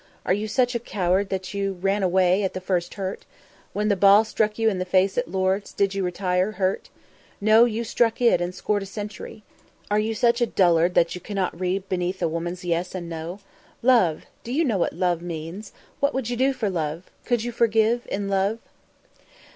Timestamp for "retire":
6.03-6.53